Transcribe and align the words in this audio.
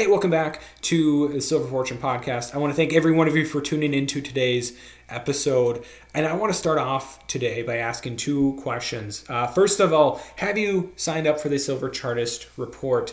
Hey, 0.00 0.06
welcome 0.06 0.30
back 0.30 0.62
to 0.80 1.28
the 1.28 1.42
Silver 1.42 1.68
Fortune 1.68 1.98
podcast. 1.98 2.54
I 2.54 2.58
want 2.58 2.72
to 2.72 2.74
thank 2.74 2.94
every 2.94 3.12
one 3.12 3.28
of 3.28 3.36
you 3.36 3.44
for 3.44 3.60
tuning 3.60 3.92
into 3.92 4.22
today's 4.22 4.74
episode. 5.10 5.84
And 6.14 6.24
I 6.24 6.32
want 6.32 6.50
to 6.50 6.58
start 6.58 6.78
off 6.78 7.26
today 7.26 7.62
by 7.62 7.76
asking 7.76 8.16
two 8.16 8.58
questions. 8.62 9.26
Uh, 9.28 9.46
first 9.46 9.78
of 9.78 9.92
all, 9.92 10.22
have 10.36 10.56
you 10.56 10.94
signed 10.96 11.26
up 11.26 11.38
for 11.38 11.50
the 11.50 11.58
Silver 11.58 11.90
Chartist 11.90 12.48
report? 12.56 13.12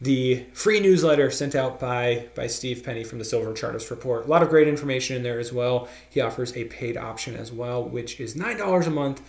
The 0.00 0.46
free 0.54 0.80
newsletter 0.80 1.30
sent 1.30 1.54
out 1.54 1.78
by, 1.78 2.28
by 2.34 2.46
Steve 2.46 2.82
Penny 2.82 3.04
from 3.04 3.18
the 3.18 3.24
Silver 3.26 3.52
Chartist 3.52 3.90
Report. 3.90 4.24
A 4.24 4.30
lot 4.30 4.42
of 4.42 4.48
great 4.48 4.68
information 4.68 5.16
in 5.16 5.22
there 5.22 5.38
as 5.38 5.52
well. 5.52 5.86
He 6.08 6.22
offers 6.22 6.56
a 6.56 6.64
paid 6.64 6.96
option 6.96 7.36
as 7.36 7.52
well, 7.52 7.84
which 7.84 8.18
is 8.18 8.34
$9 8.34 8.86
a 8.86 8.90
month. 8.90 9.20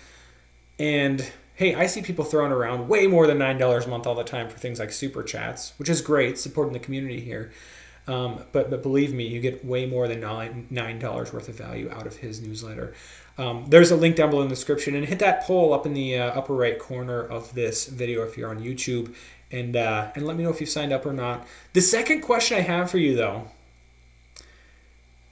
And 0.80 1.30
hey, 1.60 1.76
I 1.76 1.88
see 1.88 2.02
people 2.02 2.24
throwing 2.24 2.54
around 2.54 2.88
way 2.88 3.06
more 3.06 3.28
than 3.28 3.38
$9 3.38 3.86
a 3.86 3.90
month 3.90 4.08
all 4.08 4.16
the 4.16 4.24
time 4.24 4.48
for 4.48 4.58
things 4.58 4.80
like 4.80 4.94
super 4.94 5.22
chats, 5.22 5.74
which 5.76 5.90
is 5.90 6.00
great, 6.00 6.40
supporting 6.40 6.72
the 6.72 6.80
community 6.80 7.20
here. 7.20 7.52
Um, 8.08 8.46
but, 8.54 8.70
but 8.70 8.82
believe 8.82 9.14
me, 9.14 9.28
you 9.28 9.42
get 9.42 9.66
way 9.66 9.86
more 9.86 10.08
than 10.08 10.22
$9 10.22 11.34
worth 11.34 11.50
of 11.50 11.56
value 11.56 11.92
out 11.92 12.08
of 12.08 12.16
his 12.16 12.40
newsletter. 12.40 12.94
Um, 13.38 13.66
there's 13.68 13.92
a 13.92 13.98
link 13.98 14.16
down 14.16 14.30
below 14.30 14.42
in 14.44 14.48
the 14.48 14.56
description 14.56 14.96
and 14.96 15.06
hit 15.06 15.20
that 15.20 15.44
poll 15.44 15.74
up 15.74 15.86
in 15.86 15.94
the 15.94 16.18
uh, 16.18 16.28
upper 16.28 16.56
right 16.56 16.80
corner 16.80 17.22
of 17.22 17.54
this 17.54 17.88
video 17.88 18.24
if 18.24 18.38
you're 18.38 18.50
on 18.50 18.62
YouTube 18.62 19.14
and, 19.52 19.76
uh, 19.76 20.14
and 20.16 20.26
let 20.26 20.38
me 20.38 20.46
know 20.46 20.52
if 20.52 20.62
you've 20.62 20.70
signed 20.70 20.94
up 20.94 21.06
or 21.06 21.12
not. 21.12 21.46
The 21.74 21.82
second 21.82 22.22
question 22.22 22.58
I 22.58 22.62
have 22.62 22.90
for 22.90 23.00
you 23.00 23.18
though, 23.18 23.50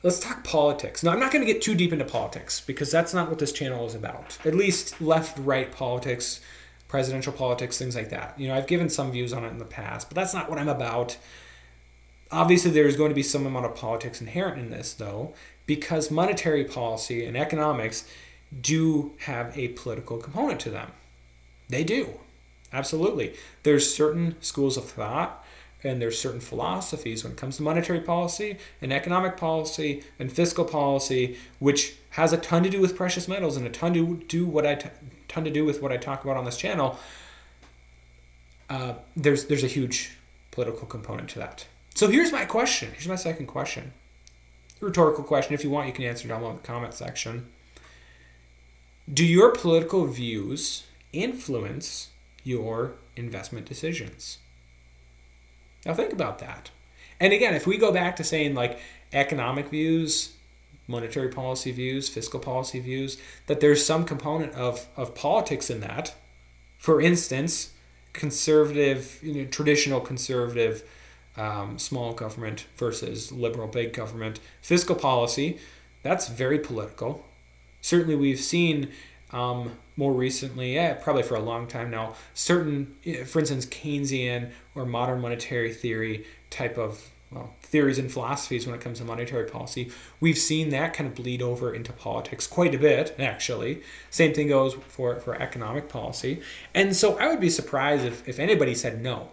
let's 0.07 0.19
talk 0.19 0.41
politics. 0.45 1.03
Now, 1.03 1.11
I'm 1.11 1.19
not 1.19 1.33
going 1.33 1.45
to 1.45 1.53
get 1.53 1.61
too 1.61 1.75
deep 1.75 1.91
into 1.91 2.05
politics 2.05 2.61
because 2.61 2.89
that's 2.89 3.13
not 3.13 3.27
what 3.27 3.39
this 3.39 3.51
channel 3.51 3.85
is 3.85 3.93
about. 3.93 4.37
At 4.45 4.55
least 4.55 5.01
left 5.01 5.37
right 5.37 5.69
politics, 5.69 6.39
presidential 6.87 7.33
politics, 7.33 7.77
things 7.77 7.93
like 7.93 8.09
that. 8.11 8.39
You 8.39 8.47
know, 8.47 8.55
I've 8.55 8.67
given 8.67 8.87
some 8.87 9.11
views 9.11 9.33
on 9.33 9.43
it 9.43 9.49
in 9.49 9.57
the 9.57 9.65
past, 9.65 10.07
but 10.07 10.15
that's 10.15 10.33
not 10.33 10.49
what 10.49 10.59
I'm 10.59 10.69
about. 10.69 11.17
Obviously, 12.31 12.71
there's 12.71 12.95
going 12.95 13.09
to 13.09 13.15
be 13.15 13.21
some 13.21 13.45
amount 13.45 13.65
of 13.65 13.75
politics 13.75 14.21
inherent 14.21 14.57
in 14.57 14.69
this, 14.69 14.93
though, 14.93 15.33
because 15.65 16.09
monetary 16.09 16.63
policy 16.63 17.25
and 17.25 17.35
economics 17.35 18.07
do 18.61 19.11
have 19.25 19.57
a 19.57 19.67
political 19.69 20.19
component 20.19 20.61
to 20.61 20.69
them. 20.69 20.93
They 21.67 21.83
do. 21.83 22.21
Absolutely. 22.71 23.33
There's 23.63 23.93
certain 23.93 24.37
schools 24.39 24.77
of 24.77 24.85
thought 24.85 25.45
and 25.87 26.01
there's 26.01 26.19
certain 26.19 26.39
philosophies 26.39 27.23
when 27.23 27.33
it 27.33 27.37
comes 27.37 27.57
to 27.57 27.63
monetary 27.63 28.01
policy 28.01 28.57
and 28.81 28.91
economic 28.91 29.37
policy 29.37 30.03
and 30.19 30.31
fiscal 30.31 30.65
policy, 30.65 31.37
which 31.59 31.95
has 32.11 32.33
a 32.33 32.37
ton 32.37 32.63
to 32.63 32.69
do 32.69 32.81
with 32.81 32.95
precious 32.95 33.27
metals 33.27 33.57
and 33.57 33.65
a 33.65 33.69
ton 33.69 33.93
to 33.93 34.21
do 34.27 34.45
what 34.45 34.65
I 34.65 34.75
t- 34.75 34.89
ton 35.27 35.43
to 35.43 35.51
do 35.51 35.65
with 35.65 35.81
what 35.81 35.91
I 35.91 35.97
talk 35.97 36.23
about 36.23 36.37
on 36.37 36.45
this 36.45 36.57
channel. 36.57 36.99
Uh, 38.69 38.95
there's 39.15 39.45
there's 39.45 39.63
a 39.63 39.67
huge 39.67 40.17
political 40.51 40.87
component 40.87 41.29
to 41.29 41.39
that. 41.39 41.67
So 41.95 42.09
here's 42.09 42.31
my 42.31 42.45
question. 42.45 42.91
Here's 42.91 43.07
my 43.07 43.15
second 43.15 43.47
question. 43.47 43.93
Rhetorical 44.79 45.23
question. 45.23 45.53
If 45.53 45.63
you 45.63 45.69
want, 45.69 45.87
you 45.87 45.93
can 45.93 46.03
answer 46.03 46.27
down 46.27 46.41
below 46.41 46.51
in 46.51 46.57
the 46.57 46.63
comment 46.63 46.93
section. 46.93 47.47
Do 49.11 49.25
your 49.25 49.51
political 49.51 50.05
views 50.05 50.85
influence 51.13 52.09
your 52.43 52.95
investment 53.15 53.65
decisions? 53.65 54.39
Now 55.87 55.93
think 55.93 56.11
about 56.11 56.39
that. 56.39 56.69
And 57.17 57.31
again, 57.31 57.53
if 57.55 57.65
we 57.65 57.77
go 57.77 57.93
back 57.93 58.17
to 58.17 58.23
saying 58.23 58.53
like 58.53 58.77
economic 59.13 59.69
views, 59.69 60.33
monetary 60.85 61.29
policy 61.29 61.71
views, 61.71 62.09
fiscal 62.09 62.41
policy 62.41 62.81
views, 62.81 63.17
that 63.47 63.61
there's 63.61 63.85
some 63.85 64.03
component 64.03 64.53
of, 64.53 64.85
of 64.97 65.15
politics 65.15 65.69
in 65.69 65.79
that. 65.79 66.13
For 66.77 67.01
instance, 67.01 67.71
conservative, 68.11 69.19
you 69.23 69.33
know, 69.33 69.45
traditional 69.45 70.01
conservative 70.01 70.83
um, 71.37 71.79
small 71.79 72.13
government 72.13 72.65
versus 72.75 73.31
liberal 73.31 73.67
big 73.67 73.93
government. 73.93 74.41
Fiscal 74.61 74.95
policy, 74.95 75.57
that's 76.03 76.27
very 76.27 76.59
political. 76.59 77.23
Certainly, 77.79 78.15
we've 78.15 78.39
seen 78.39 78.91
um, 79.31 79.77
more 79.97 80.13
recently, 80.13 80.75
yeah, 80.75 80.93
probably 80.93 81.23
for 81.23 81.35
a 81.35 81.41
long 81.41 81.67
time 81.67 81.89
now, 81.89 82.15
certain, 82.33 82.95
eh, 83.05 83.23
for 83.23 83.39
instance, 83.39 83.65
Keynesian 83.65 84.51
or 84.75 84.85
modern 84.85 85.19
monetary 85.19 85.73
theory 85.73 86.25
type 86.49 86.77
of 86.77 87.09
well, 87.31 87.53
theories 87.61 87.99
and 87.99 88.09
philosophies 88.11 88.65
when 88.65 88.73
it 88.73 88.79
comes 88.79 88.99
to 88.99 89.03
monetary 89.03 89.49
policy, 89.49 89.91
we've 90.21 90.37
seen 90.37 90.69
that 90.69 90.93
kind 90.93 91.09
of 91.09 91.15
bleed 91.15 91.41
over 91.41 91.73
into 91.73 91.91
politics 91.91 92.47
quite 92.47 92.73
a 92.73 92.79
bit, 92.79 93.15
actually. 93.19 93.81
Same 94.09 94.33
thing 94.33 94.47
goes 94.47 94.75
for, 94.87 95.19
for 95.19 95.35
economic 95.41 95.89
policy. 95.89 96.41
And 96.73 96.95
so 96.95 97.17
I 97.17 97.27
would 97.27 97.41
be 97.41 97.49
surprised 97.49 98.05
if, 98.05 98.27
if 98.27 98.39
anybody 98.39 98.73
said 98.73 99.01
no. 99.01 99.31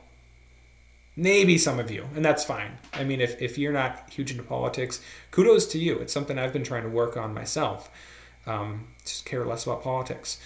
Maybe 1.16 1.56
some 1.56 1.78
of 1.78 1.92
you, 1.92 2.08
and 2.16 2.24
that's 2.24 2.42
fine. 2.42 2.78
I 2.92 3.04
mean, 3.04 3.20
if, 3.20 3.40
if 3.40 3.56
you're 3.56 3.72
not 3.72 4.10
huge 4.10 4.32
into 4.32 4.42
politics, 4.42 5.00
kudos 5.30 5.66
to 5.68 5.78
you. 5.78 5.98
It's 5.98 6.12
something 6.12 6.36
I've 6.36 6.52
been 6.52 6.64
trying 6.64 6.82
to 6.82 6.88
work 6.88 7.16
on 7.16 7.32
myself. 7.32 7.88
Um, 8.46 8.88
just 9.04 9.24
care 9.24 9.44
less 9.44 9.64
about 9.64 9.82
politics. 9.82 10.38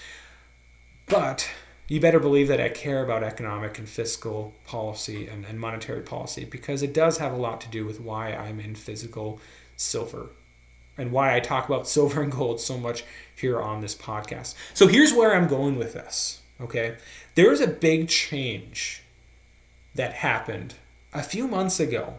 But 1.07 1.51
you 1.89 2.01
better 2.01 2.21
believe 2.21 2.49
that 2.49 2.61
I 2.61 2.69
care 2.69 3.03
about 3.03 3.25
economic 3.25 3.79
and 3.79 3.89
fiscal 3.89 4.55
policy 4.67 5.27
and, 5.27 5.45
and 5.47 5.59
monetary 5.59 6.03
policy 6.03 6.45
because 6.45 6.83
it 6.83 6.93
does 6.93 7.19
have 7.19 7.33
a 7.33 7.37
lot 7.37 7.61
to 7.63 7.69
do 7.69 7.87
with 7.87 8.01
why 8.01 8.33
I'm 8.33 8.61
in 8.61 8.75
physical 8.75 9.41
silver 9.77 10.29
and 10.99 11.13
why 11.13 11.35
I 11.35 11.41
talk 11.41 11.67
about 11.67 11.89
silver 11.89 12.23
and 12.23 12.31
gold 12.31 12.61
so 12.61 12.77
much 12.77 13.05
here 13.35 13.61
on 13.61 13.81
this 13.81 13.95
podcast. 13.95 14.55
So 14.75 14.87
here's 14.87 15.15
where 15.15 15.35
I'm 15.35 15.49
going 15.49 15.77
with 15.77 15.95
this. 15.95 16.43
Okay. 16.61 16.97
There 17.35 17.51
was 17.51 17.61
a 17.61 17.69
big 17.69 18.09
change 18.09 19.03
that 19.95 20.13
happened 20.13 20.75
a 21.15 21.23
few 21.23 21.49
months 21.49 21.81
ago 21.81 22.15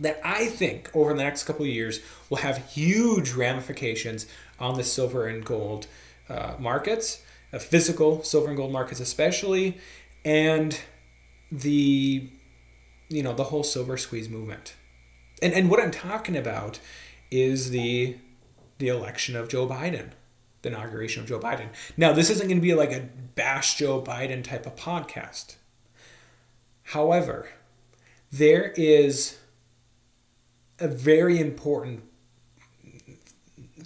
that 0.00 0.20
I 0.24 0.46
think 0.46 0.90
over 0.94 1.12
the 1.14 1.22
next 1.22 1.44
couple 1.44 1.64
of 1.64 1.70
years 1.70 2.00
will 2.28 2.38
have 2.38 2.58
huge 2.70 3.32
ramifications 3.32 4.26
on 4.58 4.74
the 4.76 4.82
silver 4.82 5.26
and 5.26 5.44
gold 5.44 5.86
uh, 6.28 6.54
markets, 6.58 7.22
uh, 7.52 7.58
physical 7.58 8.22
silver 8.22 8.48
and 8.48 8.56
gold 8.56 8.72
markets 8.72 9.00
especially, 9.00 9.78
and 10.24 10.80
the 11.52 12.30
you 13.08 13.22
know 13.22 13.34
the 13.34 13.44
whole 13.44 13.62
silver 13.62 13.96
squeeze 13.96 14.28
movement. 14.28 14.74
And 15.42 15.52
and 15.52 15.70
what 15.70 15.80
I'm 15.80 15.90
talking 15.90 16.36
about 16.36 16.80
is 17.30 17.70
the 17.70 18.16
the 18.78 18.88
election 18.88 19.36
of 19.36 19.48
Joe 19.48 19.68
Biden, 19.68 20.10
the 20.62 20.70
inauguration 20.70 21.22
of 21.22 21.28
Joe 21.28 21.38
Biden. 21.38 21.68
Now, 21.96 22.12
this 22.12 22.30
isn't 22.30 22.48
going 22.48 22.58
to 22.58 22.62
be 22.62 22.74
like 22.74 22.92
a 22.92 23.08
bash 23.34 23.76
Joe 23.76 24.00
Biden 24.00 24.42
type 24.42 24.64
of 24.66 24.74
podcast. 24.74 25.56
However, 26.84 27.50
there 28.32 28.72
is 28.76 29.38
a 30.80 30.88
very 30.88 31.38
important 31.38 32.02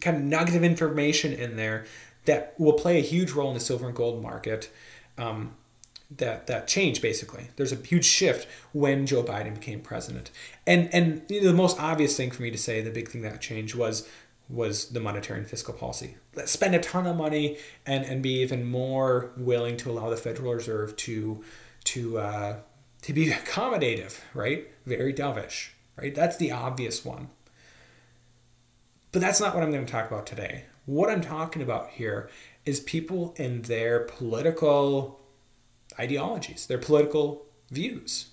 kind 0.00 0.16
of 0.16 0.22
nugget 0.22 0.55
of 0.55 0.65
information 0.65 1.32
in 1.32 1.56
there 1.56 1.84
that 2.25 2.55
will 2.59 2.75
play 2.75 2.99
a 2.99 3.03
huge 3.03 3.32
role 3.32 3.49
in 3.49 3.55
the 3.55 3.60
silver 3.60 3.87
and 3.87 3.97
gold 3.97 4.22
market. 4.22 4.71
Um, 5.19 5.56
that 6.16 6.47
that 6.47 6.69
change 6.69 7.00
basically. 7.03 7.49
There's 7.56 7.72
a 7.72 7.77
huge 7.77 8.04
shift 8.04 8.47
when 8.72 9.06
Joe 9.06 9.22
Biden 9.22 9.54
became 9.54 9.81
president, 9.81 10.31
and 10.66 10.88
and 10.93 11.22
you 11.28 11.41
know, 11.41 11.49
the 11.49 11.54
most 11.54 11.81
obvious 11.81 12.16
thing 12.16 12.31
for 12.31 12.43
me 12.43 12.50
to 12.50 12.59
say, 12.59 12.81
the 12.83 12.91
big 12.91 13.09
thing 13.09 13.22
that 13.22 13.41
changed 13.41 13.75
was 13.75 14.09
was 14.49 14.91
the 14.91 15.00
monetary 15.00 15.41
and 15.41 15.49
fiscal 15.49 15.72
policy. 15.72 16.16
Let's 16.37 16.53
spend 16.53 16.75
a 16.75 16.78
ton 16.78 17.06
of 17.06 17.16
money 17.16 17.56
and 17.87 18.04
and 18.04 18.22
be 18.22 18.43
even 18.43 18.65
more 18.65 19.33
willing 19.37 19.77
to 19.78 19.91
allow 19.91 20.10
the 20.10 20.16
Federal 20.16 20.54
Reserve 20.54 20.94
to 20.97 21.43
to 21.84 22.19
uh, 22.19 22.56
to 23.03 23.12
be 23.12 23.31
accommodative, 23.31 24.21
right? 24.34 24.69
Very 24.87 25.12
dovish 25.12 25.71
right? 25.97 26.15
That's 26.15 26.37
the 26.37 26.53
obvious 26.53 27.05
one. 27.05 27.28
But 29.12 29.21
that's 29.21 29.41
not 29.41 29.55
what 29.55 29.62
I'm 29.62 29.71
going 29.71 29.87
to 29.87 29.93
talk 29.93 30.10
about 30.10 30.27
today. 30.27 30.65
What 30.87 31.09
I'm 31.09 31.21
talking 31.21 31.62
about 31.62 31.91
here 31.91 32.28
is 32.66 32.81
people 32.81 33.34
and 33.38 33.65
their 33.65 34.00
political 34.00 35.21
ideologies, 35.99 36.66
their 36.66 36.78
political 36.78 37.47
views. 37.71 38.30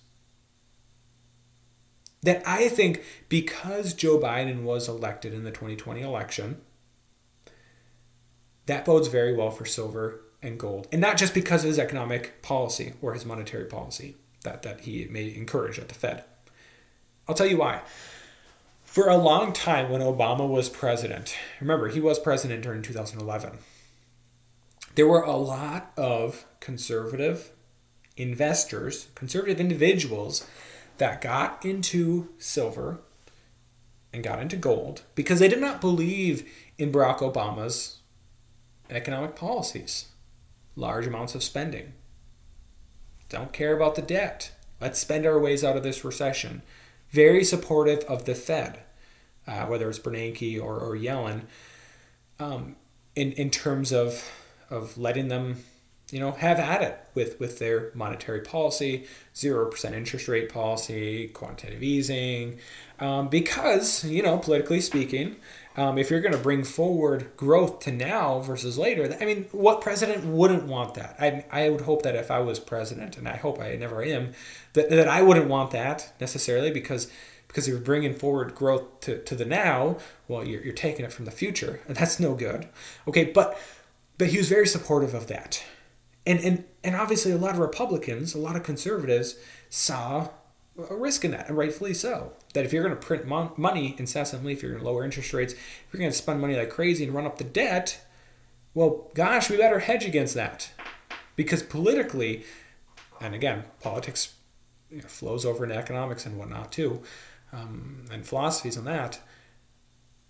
That 2.24 2.44
I 2.46 2.68
think 2.70 3.04
because 3.30 3.94
Joe 3.94 4.20
Biden 4.20 4.64
was 4.64 4.88
elected 4.88 5.34
in 5.34 5.44
the 5.44 5.52
2020 5.52 6.02
election, 6.02 6.62
that 8.66 8.86
bodes 8.86 9.08
very 9.08 9.36
well 9.36 9.52
for 9.52 9.66
silver 9.66 10.22
and 10.42 10.60
gold. 10.60 10.88
And 10.92 11.02
not 11.02 11.18
just 11.18 11.34
because 11.34 11.64
of 11.64 11.70
his 11.70 11.80
economic 11.80 12.42
policy 12.42 12.94
or 13.02 13.14
his 13.14 13.26
monetary 13.26 13.66
policy 13.66 14.18
that, 14.44 14.64
that 14.64 14.82
he 14.82 15.08
may 15.10 15.34
encourage 15.34 15.80
at 15.80 15.88
the 15.88 15.96
Fed. 15.96 16.24
I'll 17.28 17.36
tell 17.36 17.48
you 17.48 17.58
why. 17.58 17.82
For 18.84 19.08
a 19.08 19.18
long 19.18 19.54
time, 19.54 19.90
when 19.90 20.02
Obama 20.02 20.48
was 20.48 20.68
president, 20.68 21.36
remember, 21.60 21.88
he 21.88 22.02
was 22.02 22.20
president 22.20 22.64
during 22.64 22.82
2011, 22.82 23.58
there 24.96 25.08
were 25.08 25.22
a 25.22 25.38
lot 25.38 25.94
of 25.96 26.46
conservative 26.60 27.52
investors, 28.18 29.08
conservative 29.16 29.62
individuals 29.62 30.46
that 30.98 31.22
got 31.22 31.66
into 31.66 32.30
silver 32.38 33.00
and 34.12 34.24
got 34.24 34.42
into 34.42 34.58
gold 34.58 35.04
because 35.16 35.40
they 35.40 35.48
did 35.48 35.62
not 35.62 35.80
believe 35.80 36.46
in 36.78 36.92
Barack 36.92 37.20
Obama's 37.20 38.00
economic 38.90 39.38
policies, 39.38 40.08
large 40.76 41.08
amounts 41.08 41.34
of 41.34 41.42
spending, 41.42 41.94
don't 43.30 43.54
care 43.54 43.74
about 43.74 43.96
the 43.96 44.02
debt, 44.02 44.52
Let's 44.82 44.98
spend 44.98 45.28
our 45.28 45.40
ways 45.40 45.64
out 45.64 45.78
of 45.78 45.84
this 45.84 46.04
recession. 46.04 46.64
Very 47.12 47.44
supportive 47.44 48.00
of 48.06 48.26
the 48.26 48.36
Fed, 48.36 48.80
uh, 49.46 49.66
whether 49.66 49.90
it's 49.90 50.00
Bernanke 50.00 50.62
or, 50.62 50.80
or 50.80 50.96
Yellen, 50.96 51.42
um, 52.40 52.76
in, 53.16 53.34
in 53.34 53.50
terms 53.50 53.92
of, 53.92 54.30
of 54.70 54.98
letting 54.98 55.28
them 55.28 55.64
you 56.12 56.20
know, 56.20 56.32
have 56.32 56.60
at 56.60 56.82
it 56.82 57.00
with, 57.16 57.40
with 57.40 57.60
their 57.60 57.92
monetary 57.94 58.42
policy, 58.42 59.06
0% 59.34 59.94
interest 59.94 60.28
rate 60.28 60.50
policy, 60.50 61.30
quantitative 61.30 61.82
easing. 61.82 62.60
Um, 63.00 63.30
because, 63.30 64.04
you 64.04 64.22
know, 64.22 64.38
politically 64.38 64.82
speaking, 64.82 65.38
um, 65.78 65.98
if 65.98 66.12
you're 66.12 66.22
going 66.22 66.34
to 66.34 66.38
bring 66.38 66.64
forward 66.64 67.32
growth 67.38 67.80
to 67.82 67.92
now 67.92 68.40
versus 68.40 68.78
later, 68.78 69.18
I 69.20 69.26
mean, 69.26 69.48
what 69.52 69.82
president 69.82 70.26
wouldn't 70.26 70.64
want 70.64 70.96
that? 70.96 71.16
I, 71.18 71.46
I 71.50 71.70
would 71.70 71.82
hope 71.82 72.04
that 72.04 72.16
if 72.16 72.30
I 72.30 72.40
was 72.40 72.60
president, 72.60 73.18
and 73.18 73.28
I 73.28 73.38
hope 73.38 73.60
I 73.60 73.76
never 73.76 74.04
am, 74.04 74.34
that, 74.74 74.90
that 74.90 75.08
I 75.08 75.22
wouldn't 75.22 75.48
want 75.48 75.72
that 75.72 76.14
necessarily 76.20 76.72
because 76.72 77.12
because 77.48 77.68
you're 77.68 77.80
bringing 77.80 78.14
forward 78.14 78.56
growth 78.56 79.02
to, 79.02 79.22
to 79.24 79.36
the 79.36 79.44
now, 79.44 79.98
well, 80.30 80.48
you're, 80.48 80.62
you're 80.62 80.74
taking 80.74 81.04
it 81.04 81.12
from 81.12 81.26
the 81.26 81.32
future, 81.32 81.82
and 81.86 81.98
that's 81.98 82.18
no 82.18 82.34
good. 82.34 82.70
Okay, 83.08 83.26
but 83.26 83.60
but 84.18 84.30
he 84.30 84.38
was 84.38 84.48
very 84.48 84.68
supportive 84.68 85.14
of 85.14 85.28
that 85.28 85.64
and 86.26 86.40
and 86.40 86.64
and 86.84 86.96
obviously 86.96 87.32
a 87.32 87.38
lot 87.38 87.54
of 87.54 87.60
Republicans, 87.60 88.34
a 88.34 88.40
lot 88.40 88.56
of 88.56 88.64
conservatives 88.64 89.36
saw 89.70 90.30
a 90.90 90.96
risk 90.96 91.26
in 91.26 91.32
that, 91.32 91.48
and 91.48 91.58
rightfully 91.58 91.94
so. 91.94 92.34
That 92.54 92.66
if 92.66 92.74
you're 92.74 92.84
going 92.84 92.96
to 92.96 93.02
print 93.02 93.26
mon- 93.26 93.54
money 93.58 93.96
incessantly, 93.98 94.54
if 94.54 94.62
you're 94.62 94.72
going 94.72 94.84
to 94.84 94.90
lower 94.90 95.04
interest 95.04 95.34
rates, 95.34 95.54
if 95.54 95.88
you're 95.92 96.00
going 96.00 96.12
to 96.12 96.18
spend 96.18 96.42
money 96.42 96.56
like 96.56 96.70
crazy 96.70 97.04
and 97.04 97.14
run 97.14 97.26
up 97.26 97.38
the 97.38 97.44
debt, 97.44 98.02
well, 98.74 99.10
gosh, 99.14 99.50
we 99.50 99.58
better 99.58 99.80
hedge 99.80 100.06
against 100.06 100.34
that, 100.36 100.72
because 101.36 101.64
politically, 101.64 102.44
and 103.20 103.36
again, 103.36 103.66
politics 103.80 104.36
you 104.90 105.02
know, 105.02 105.08
flows 105.08 105.46
over 105.46 105.64
into 105.64 105.76
economics 105.76 106.26
and 106.26 106.38
whatnot 106.38 106.72
too, 106.72 107.02
um, 107.54 108.06
and 108.12 108.26
philosophies 108.26 108.78
on 108.78 108.86
that. 108.86 109.20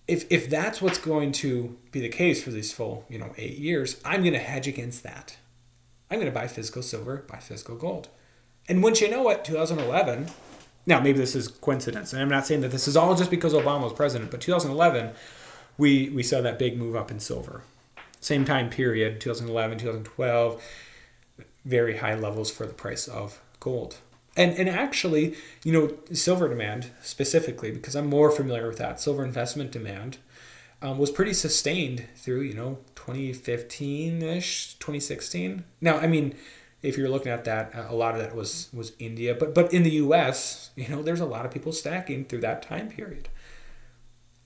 If, 0.07 0.25
if 0.31 0.49
that's 0.49 0.81
what's 0.81 0.97
going 0.97 1.31
to 1.33 1.77
be 1.91 2.01
the 2.01 2.09
case 2.09 2.43
for 2.43 2.49
these 2.51 2.73
full 2.73 3.05
you 3.09 3.19
know 3.19 3.33
eight 3.37 3.57
years, 3.57 4.01
I'm 4.03 4.21
going 4.21 4.33
to 4.33 4.39
hedge 4.39 4.67
against 4.67 5.03
that. 5.03 5.37
I'm 6.11 6.19
going 6.19 6.31
to 6.31 6.37
buy 6.37 6.47
physical 6.47 6.83
silver, 6.83 7.23
buy 7.25 7.37
physical 7.37 7.75
gold. 7.75 8.09
And 8.67 8.83
once 8.83 8.99
you 8.99 9.09
know 9.09 9.29
it, 9.29 9.45
2011, 9.45 10.27
now 10.85 10.99
maybe 10.99 11.17
this 11.17 11.35
is 11.35 11.47
coincidence, 11.47 12.11
and 12.11 12.21
I'm 12.21 12.29
not 12.29 12.45
saying 12.45 12.61
that 12.61 12.71
this 12.71 12.87
is 12.87 12.97
all 12.97 13.15
just 13.15 13.31
because 13.31 13.53
Obama 13.53 13.83
was 13.83 13.93
president, 13.93 14.29
but 14.29 14.41
2011, 14.41 15.13
we, 15.77 16.09
we 16.09 16.21
saw 16.21 16.41
that 16.41 16.59
big 16.59 16.77
move 16.77 16.97
up 16.97 17.11
in 17.11 17.19
silver. 17.21 17.63
Same 18.19 18.43
time 18.43 18.69
period, 18.69 19.21
2011, 19.21 19.79
2012, 19.79 20.61
very 21.63 21.97
high 21.97 22.15
levels 22.15 22.51
for 22.51 22.65
the 22.65 22.73
price 22.73 23.07
of 23.07 23.41
gold. 23.61 23.97
And, 24.35 24.53
and 24.57 24.69
actually, 24.69 25.35
you 25.63 25.71
know, 25.71 25.97
silver 26.13 26.49
demand 26.49 26.91
specifically, 27.01 27.71
because 27.71 27.95
I'm 27.95 28.07
more 28.07 28.31
familiar 28.31 28.67
with 28.67 28.77
that, 28.77 28.99
silver 28.99 29.23
investment 29.23 29.71
demand 29.71 30.17
um, 30.81 30.97
was 30.97 31.11
pretty 31.11 31.33
sustained 31.33 32.07
through, 32.15 32.41
you 32.41 32.53
know, 32.53 32.79
2015 32.95 34.21
ish, 34.21 34.75
2016. 34.75 35.63
Now, 35.79 35.97
I 35.97 36.07
mean, 36.07 36.35
if 36.81 36.97
you're 36.97 37.09
looking 37.09 37.31
at 37.31 37.45
that, 37.45 37.71
a 37.75 37.93
lot 37.93 38.15
of 38.15 38.21
that 38.21 38.35
was 38.35 38.69
was 38.73 38.93
India, 38.97 39.35
but 39.35 39.53
but 39.53 39.73
in 39.73 39.83
the 39.83 39.91
U.S., 39.91 40.71
you 40.75 40.87
know, 40.87 41.01
there's 41.01 41.19
a 41.19 41.25
lot 41.25 41.45
of 41.45 41.51
people 41.51 41.71
stacking 41.71 42.25
through 42.25 42.41
that 42.41 42.63
time 42.63 42.89
period. 42.89 43.29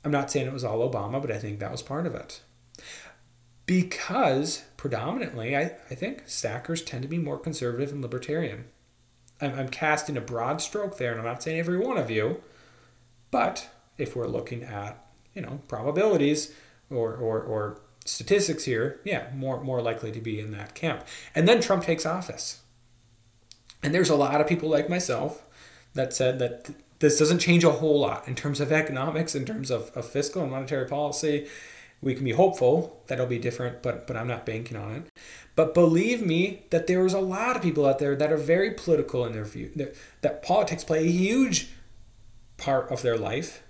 I'm 0.04 0.12
not 0.12 0.30
saying 0.30 0.46
it 0.46 0.54
was 0.54 0.64
all 0.64 0.88
Obama, 0.88 1.22
but 1.22 1.32
I 1.32 1.40
think 1.40 1.60
that 1.60 1.72
was 1.72 1.82
part 1.82 2.06
of 2.06 2.14
it. 2.14 2.42
Because 3.66 4.64
predominantly, 4.78 5.56
I, 5.56 5.72
I 5.90 5.96
think 5.96 6.24
stackers 6.28 6.84
tend 6.84 7.02
to 7.02 7.08
be 7.08 7.18
more 7.18 7.40
conservative 7.40 7.92
and 7.92 8.02
libertarian. 8.02 8.66
I'm, 9.42 9.58
I'm 9.58 9.70
casting 9.70 10.16
a 10.16 10.22
broad 10.22 10.62
stroke 10.62 10.98
there, 10.98 11.12
and 11.12 11.20
I'm 11.20 11.26
not 11.26 11.42
saying 11.42 11.58
every 11.58 11.80
one 11.80 11.98
of 11.98 12.12
you, 12.12 12.44
but 13.32 13.70
if 13.98 14.16
we're 14.16 14.28
looking 14.28 14.64
at 14.64 15.05
you 15.36 15.42
know 15.42 15.60
probabilities 15.68 16.54
or 16.90 17.14
or, 17.16 17.42
or 17.42 17.82
statistics 18.06 18.64
here, 18.66 19.00
yeah, 19.04 19.28
more 19.36 19.62
more 19.62 19.82
likely 19.82 20.12
to 20.12 20.22
be 20.22 20.40
in 20.40 20.52
that 20.52 20.74
camp. 20.74 21.06
And 21.34 21.48
then 21.48 21.62
Trump 21.62 21.84
takes 21.84 22.06
office. 22.06 22.62
And 23.84 23.94
there's 23.94 24.10
a 24.10 24.16
lot 24.16 24.42
of 24.42 24.48
people 24.48 24.70
like 24.70 24.90
myself 24.90 25.44
that 25.94 26.14
said 26.14 26.40
that 26.40 26.66
th- 26.66 26.80
this 27.00 27.20
doesn't 27.20 27.40
change 27.40 27.64
a 27.64 27.72
whole 27.72 28.00
lot 28.00 28.28
in 28.28 28.34
terms 28.34 28.60
of 28.60 28.72
economics, 28.72 29.36
in 29.36 29.46
terms 29.46 29.70
of, 29.70 29.92
of 29.96 30.10
fiscal 30.10 30.42
and 30.42 30.52
monetary 30.52 30.88
policy. 30.88 31.48
We 32.02 32.16
can 32.16 32.24
be 32.24 32.32
hopeful 32.32 33.04
that 33.08 33.16
it'll 33.16 33.26
be 33.26 33.40
different, 33.40 33.82
but 33.84 34.08
but 34.08 34.16
I'm 34.16 34.28
not 34.28 34.46
banking 34.46 34.78
on 34.78 34.92
it. 34.92 35.10
But 35.56 35.74
believe 35.74 36.26
me 36.26 36.66
that 36.70 36.88
there's 36.88 37.14
a 37.14 37.20
lot 37.20 37.56
of 37.56 37.62
people 37.62 37.86
out 37.86 38.00
there 38.00 38.16
that 38.16 38.32
are 38.32 38.38
very 38.38 38.72
political 38.72 39.26
in 39.26 39.34
their 39.34 39.46
view, 39.46 39.72
that, 39.76 39.96
that 40.22 40.44
politics 40.44 40.84
play 40.84 41.00
a 41.00 41.12
huge 41.12 41.70
part 42.58 42.92
of 42.92 43.02
their 43.02 43.18
life. 43.18 43.64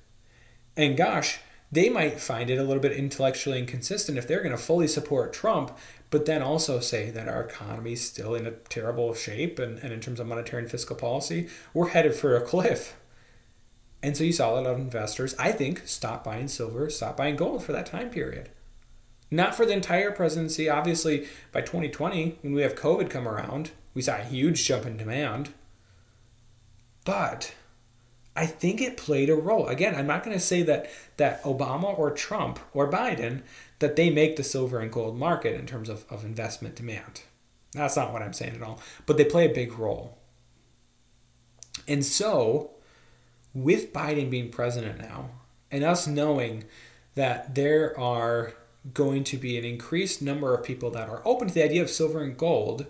And 0.76 0.98
gosh, 0.98 1.40
they 1.72 1.90
might 1.90 2.20
find 2.20 2.50
it 2.50 2.58
a 2.58 2.64
little 2.64 2.82
bit 2.82 2.92
intellectually 2.92 3.60
inconsistent 3.60 4.18
if 4.18 4.28
they're 4.28 4.44
going 4.44 4.56
to 4.56 4.58
fully 4.58 4.88
support 4.88 5.34
Trump, 5.34 5.76
but 6.10 6.26
then 6.26 6.42
also 6.42 6.80
say 6.80 7.10
that 7.10 7.28
our 7.28 7.42
economy 7.42 7.94
is 7.94 8.06
still 8.06 8.36
in 8.36 8.46
a 8.46 8.52
terrible 8.52 9.14
shape 9.14 9.60
and, 9.60 9.80
and 9.80 9.92
in 9.92 10.00
terms 10.00 10.20
of 10.20 10.28
monetary 10.28 10.62
and 10.62 10.72
fiscal 10.72 10.96
policy, 10.96 11.50
we're 11.74 11.90
headed 11.90 12.14
for 12.14 12.36
a 12.36 12.42
cliff. 12.46 12.96
And 14.02 14.16
so 14.16 14.24
you 14.24 14.32
saw 14.32 14.52
a 14.52 14.56
lot 14.56 14.68
of 14.68 14.78
investors, 14.78 15.36
I 15.40 15.52
think, 15.52 15.82
stop 15.86 16.24
buying 16.24 16.48
silver, 16.48 16.90
stop 16.90 17.18
buying 17.18 17.36
gold 17.36 17.64
for 17.64 17.72
that 17.72 17.88
time 17.88 18.10
period. 18.10 18.50
Not 19.32 19.56
for 19.56 19.66
the 19.66 19.74
entire 19.74 20.12
presidency. 20.12 20.70
Obviously, 20.70 21.28
by 21.52 21.62
2020, 21.62 22.38
when 22.42 22.54
we 22.54 22.62
have 22.62 22.76
COVID 22.76 23.10
come 23.10 23.28
around, 23.28 23.72
we 23.96 24.04
saw 24.04 24.18
a 24.18 24.24
huge 24.24 24.64
jump 24.66 24.86
in 24.86 24.98
demand. 24.98 25.50
But 27.04 27.56
I 28.36 28.46
think 28.46 28.82
it 28.82 28.98
played 28.98 29.30
a 29.30 29.36
role. 29.36 29.68
Again, 29.68 29.96
I'm 29.96 30.08
not 30.08 30.24
going 30.24 30.36
to 30.36 30.44
say 30.44 30.62
that 30.64 30.90
that 31.18 31.42
Obama 31.44 31.98
or 31.98 32.12
Trump 32.12 32.60
or 32.74 32.90
Biden 32.92 33.44
that 33.80 33.96
they 33.96 34.10
make 34.10 34.36
the 34.36 34.44
silver 34.44 34.80
and 34.80 34.92
gold 34.92 35.18
market 35.18 35.56
in 35.56 35.66
terms 35.66 35.90
of, 35.90 36.06
of 36.10 36.26
investment 36.26 36.76
demand. 36.76 37.24
That's 37.74 37.98
not 37.98 38.14
what 38.14 38.22
I'm 38.22 38.34
saying 38.34 38.56
at 38.56 38.62
all. 38.62 38.80
But 39.06 39.18
they 39.18 39.26
play 39.26 39.46
a 39.46 39.54
big 39.54 39.78
role. 39.78 40.18
And 41.88 42.06
so, 42.06 42.72
with 43.54 43.94
Biden 43.94 44.30
being 44.30 44.50
president 44.50 45.00
now, 45.00 45.30
and 45.72 45.84
us 45.84 46.08
knowing 46.08 46.64
that 47.16 47.56
there 47.56 47.98
are 48.00 48.54
going 48.94 49.24
to 49.26 49.38
be 49.38 49.58
an 49.58 49.66
increased 49.66 50.22
number 50.22 50.54
of 50.54 50.64
people 50.64 50.92
that 50.92 51.10
are 51.10 51.22
open 51.26 51.48
to 51.48 51.54
the 51.54 51.64
idea 51.64 51.82
of 51.82 51.90
silver 51.90 52.24
and 52.24 52.38
gold 52.38 52.86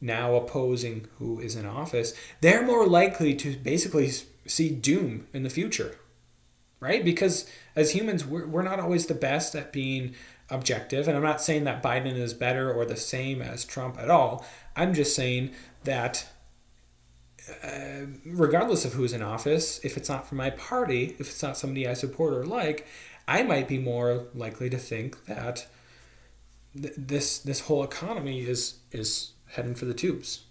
now 0.00 0.34
opposing 0.34 1.06
who 1.18 1.40
is 1.40 1.56
in 1.56 1.66
office, 1.66 2.14
they're 2.40 2.64
more 2.64 2.86
likely 2.86 3.34
to 3.34 3.56
basically 3.56 4.10
see 4.46 4.70
doom 4.70 5.26
in 5.32 5.42
the 5.42 5.50
future, 5.50 5.96
right? 6.80 7.04
Because 7.04 7.48
as 7.76 7.92
humans, 7.92 8.24
we're, 8.24 8.46
we're 8.46 8.62
not 8.62 8.80
always 8.80 9.06
the 9.06 9.14
best 9.14 9.54
at 9.54 9.72
being 9.72 10.14
objective. 10.48 11.06
And 11.06 11.16
I'm 11.16 11.22
not 11.22 11.42
saying 11.42 11.64
that 11.64 11.82
Biden 11.82 12.16
is 12.16 12.34
better 12.34 12.72
or 12.72 12.84
the 12.84 12.96
same 12.96 13.42
as 13.42 13.64
Trump 13.64 13.98
at 13.98 14.10
all. 14.10 14.44
I'm 14.76 14.94
just 14.94 15.14
saying 15.14 15.52
that. 15.84 16.26
Uh, 17.64 18.06
regardless 18.24 18.84
of 18.84 18.92
who's 18.92 19.12
in 19.12 19.22
office, 19.22 19.80
if 19.82 19.96
it's 19.96 20.08
not 20.08 20.28
from 20.28 20.38
my 20.38 20.50
party, 20.50 21.16
if 21.18 21.28
it's 21.30 21.42
not 21.42 21.56
somebody 21.56 21.88
I 21.88 21.94
support 21.94 22.32
or 22.32 22.44
like, 22.44 22.86
I 23.26 23.42
might 23.42 23.66
be 23.66 23.78
more 23.78 24.26
likely 24.34 24.70
to 24.70 24.78
think 24.78 25.24
that 25.24 25.66
th- 26.80 26.94
this 26.96 27.38
this 27.38 27.60
whole 27.60 27.82
economy 27.82 28.40
is 28.40 28.80
is 28.92 29.32
heading 29.52 29.74
for 29.74 29.84
the 29.84 29.94
tubes. 29.94 30.44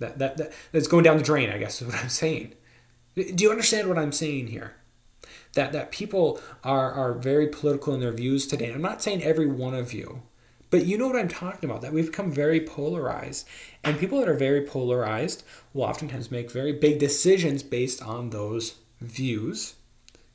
That, 0.00 0.18
that, 0.18 0.36
that 0.36 0.52
that's 0.70 0.86
going 0.86 1.04
down 1.04 1.18
the 1.18 1.24
drain, 1.24 1.50
I 1.50 1.58
guess 1.58 1.82
is 1.82 1.88
what 1.88 1.96
I'm 1.96 2.08
saying. 2.08 2.54
Do 3.16 3.44
you 3.44 3.50
understand 3.50 3.88
what 3.88 3.98
I'm 3.98 4.12
saying 4.12 4.48
here? 4.48 4.74
That 5.54 5.72
that 5.72 5.90
people 5.90 6.40
are 6.62 6.92
are 6.92 7.14
very 7.14 7.48
political 7.48 7.94
in 7.94 8.00
their 8.00 8.12
views 8.12 8.46
today. 8.46 8.72
I'm 8.72 8.82
not 8.82 9.02
saying 9.02 9.22
every 9.22 9.46
one 9.46 9.74
of 9.74 9.92
you, 9.92 10.22
but 10.70 10.86
you 10.86 10.96
know 10.96 11.08
what 11.08 11.16
I'm 11.16 11.28
talking 11.28 11.68
about. 11.68 11.82
That 11.82 11.92
we've 11.92 12.06
become 12.06 12.30
very 12.30 12.60
polarized, 12.60 13.48
and 13.82 13.98
people 13.98 14.20
that 14.20 14.28
are 14.28 14.34
very 14.34 14.64
polarized 14.64 15.42
will 15.72 15.82
oftentimes 15.82 16.30
make 16.30 16.52
very 16.52 16.72
big 16.72 17.00
decisions 17.00 17.64
based 17.64 18.00
on 18.02 18.30
those 18.30 18.76
views 19.00 19.74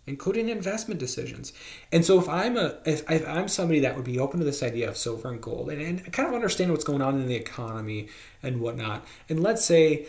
including 0.05 0.49
investment 0.49 0.99
decisions. 0.99 1.53
And 1.91 2.05
so 2.05 2.19
if 2.19 2.27
I'm 2.27 2.57
a 2.57 2.77
if, 2.85 3.09
if, 3.09 3.27
I'm 3.27 3.47
somebody 3.47 3.79
that 3.81 3.95
would 3.95 4.05
be 4.05 4.19
open 4.19 4.39
to 4.39 4.45
this 4.45 4.63
idea 4.63 4.89
of 4.89 4.97
silver 4.97 5.29
and 5.29 5.41
gold 5.41 5.69
and, 5.69 5.81
and 5.81 6.13
kind 6.13 6.27
of 6.27 6.35
understand 6.35 6.71
what's 6.71 6.83
going 6.83 7.01
on 7.01 7.19
in 7.19 7.27
the 7.27 7.35
economy 7.35 8.09
and 8.41 8.59
whatnot, 8.59 9.05
and 9.29 9.41
let's 9.41 9.63
say 9.63 10.07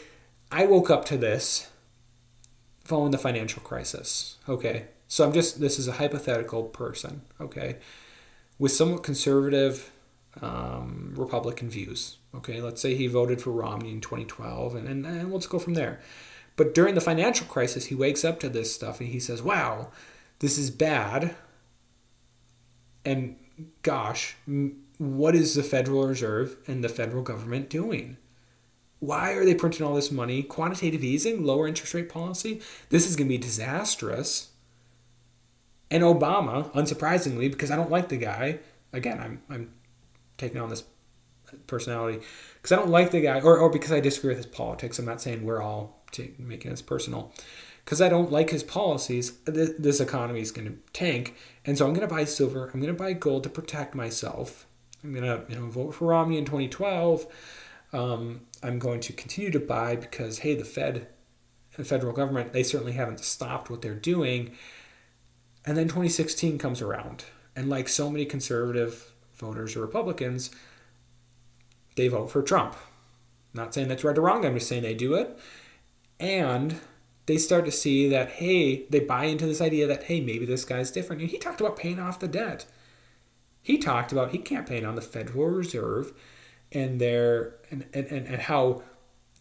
I 0.50 0.66
woke 0.66 0.90
up 0.90 1.04
to 1.06 1.16
this 1.16 1.70
following 2.84 3.12
the 3.12 3.18
financial 3.18 3.62
crisis. 3.62 4.36
Okay. 4.48 4.86
So 5.08 5.24
I'm 5.24 5.32
just 5.32 5.60
this 5.60 5.78
is 5.78 5.86
a 5.86 5.92
hypothetical 5.92 6.64
person, 6.64 7.22
okay, 7.40 7.76
with 8.58 8.72
somewhat 8.72 9.02
conservative 9.02 9.92
um, 10.42 11.14
Republican 11.16 11.70
views. 11.70 12.16
Okay, 12.34 12.60
let's 12.60 12.80
say 12.80 12.96
he 12.96 13.06
voted 13.06 13.40
for 13.40 13.50
Romney 13.50 13.92
in 13.92 14.00
2012, 14.00 14.74
and, 14.74 14.88
and, 14.88 15.06
and 15.06 15.32
let's 15.32 15.46
go 15.46 15.60
from 15.60 15.74
there. 15.74 16.00
But 16.56 16.75
during 16.75 16.94
the 16.94 17.00
financial 17.00 17.46
crisis, 17.46 17.87
he 17.87 17.94
wakes 17.94 18.25
up 18.25 18.38
to 18.40 18.49
this 18.49 18.75
stuff 18.75 19.00
and 19.00 19.08
he 19.08 19.18
says, 19.18 19.42
wow, 19.42 19.90
this 20.38 20.56
is 20.56 20.70
bad. 20.70 21.34
And 23.04 23.37
gosh, 23.82 24.37
what 24.99 25.34
is 25.34 25.54
the 25.54 25.62
Federal 25.62 26.06
Reserve 26.06 26.56
and 26.66 26.82
the 26.82 26.88
federal 26.88 27.23
government 27.23 27.68
doing? 27.68 28.16
Why 29.00 29.32
are 29.32 29.44
they 29.44 29.54
printing 29.54 29.84
all 29.84 29.94
this 29.94 30.11
money? 30.11 30.42
Quantitative 30.42 31.04
easing, 31.04 31.44
lower 31.44 31.68
interest 31.68 31.92
rate 31.92 32.08
policy. 32.08 32.62
This 32.88 33.08
is 33.08 33.16
going 33.16 33.26
to 33.26 33.34
be 33.34 33.38
disastrous. 33.38 34.50
And 35.90 36.02
Obama, 36.02 36.73
unsurprisingly, 36.73 37.50
because 37.50 37.70
I 37.70 37.76
don't 37.76 37.90
like 37.90 38.08
the 38.08 38.16
guy, 38.16 38.61
again, 38.92 39.20
I'm, 39.20 39.42
I'm 39.50 39.75
taking 40.38 40.61
on 40.61 40.70
this 40.70 40.84
personality, 41.66 42.25
because 42.54 42.73
I 42.73 42.76
don't 42.76 42.88
like 42.88 43.11
the 43.11 43.20
guy, 43.20 43.40
or, 43.40 43.58
or 43.58 43.68
because 43.68 43.92
I 43.92 44.00
disagree 44.00 44.30
with 44.30 44.38
his 44.38 44.46
politics. 44.46 44.99
I'm 44.99 45.04
not 45.04 45.20
saying 45.20 45.44
we're 45.44 45.62
all 45.62 46.03
making 46.38 46.71
this 46.71 46.83
personal. 46.83 47.33
Because 47.85 48.00
I 48.00 48.09
don't 48.09 48.33
like 48.33 48.50
his 48.50 48.62
policies, 48.62 49.38
this 49.44 50.00
economy 50.00 50.40
is 50.40 50.52
going 50.52 50.68
to 50.68 50.78
tank. 50.92 51.35
And 51.66 51.76
so 51.76 51.87
I'm 51.87 51.92
going 51.92 52.09
to 52.09 52.14
buy 52.14 52.25
silver, 52.25 52.71
I'm 52.73 52.80
going 52.80 52.94
to 52.94 52.99
buy 52.99 53.12
gold 53.12 53.42
to 53.42 53.50
protect 53.50 53.94
myself. 53.94 54.66
I'm 55.02 55.12
going 55.12 55.25
to 55.25 55.44
you 55.52 55.61
know, 55.61 55.66
vote 55.66 55.94
for 55.94 56.06
Romney 56.06 56.38
in 56.38 56.47
2012. 56.47 57.26
Um, 57.92 58.40
I'm 58.62 58.78
going 58.78 59.00
to 59.00 59.12
continue 59.12 59.50
to 59.50 59.61
buy 59.61 59.97
because, 59.97 60.38
hey, 60.38 60.54
the 60.54 60.64
Fed, 60.64 61.09
the 61.76 61.85
federal 61.85 62.14
government, 62.14 62.54
they 62.54 62.62
certainly 62.62 62.92
haven't 62.92 63.21
stopped 63.21 63.68
what 63.68 63.83
they're 63.83 63.94
doing. 63.94 64.52
And 65.66 65.76
then 65.76 65.88
2016 65.88 66.59
comes 66.59 66.80
around. 66.80 67.25
And 67.54 67.68
like 67.68 67.88
so 67.88 68.11
many 68.11 68.25
conservative 68.25 69.12
voters 69.35 69.76
or 69.76 69.80
Republicans, 69.80 70.50
they 71.97 72.09
vote 72.09 72.30
for 72.30 72.42
Trump. 72.42 72.76
Not 73.52 73.75
saying 73.75 73.88
that's 73.88 74.04
right 74.04 74.16
or 74.18 74.23
wrong, 74.23 74.44
I'm 74.44 74.54
just 74.54 74.68
saying 74.68 74.83
they 74.83 74.94
do 74.94 75.14
it. 75.14 75.38
And 76.18 76.80
they 77.26 77.38
start 77.38 77.64
to 77.64 77.71
see 77.71 78.09
that, 78.09 78.30
hey, 78.33 78.87
they 78.90 79.00
buy 79.00 79.25
into 79.25 79.47
this 79.47 79.61
idea 79.61 79.87
that, 79.87 80.04
hey, 80.04 80.21
maybe 80.21 80.44
this 80.44 80.64
guy's 80.64 80.90
different. 80.90 81.23
And 81.23 81.30
he 81.30 81.38
talked 81.38 81.61
about 81.61 81.76
paying 81.76 81.99
off 81.99 82.21
the 82.21 82.28
debt. 82.28 82.66
He 83.62 83.78
talked 83.78 84.12
about 84.12 84.33
he 84.33 84.38
campaigned 84.38 84.87
on 84.87 84.94
the 84.94 85.00
Federal 85.00 85.47
Reserve 85.47 86.12
and 86.71 87.00
their 87.00 87.54
and, 87.71 87.87
and, 87.94 88.06
and 88.06 88.42
how 88.42 88.83